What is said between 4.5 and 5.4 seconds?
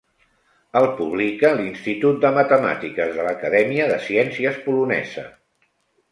Polonesa.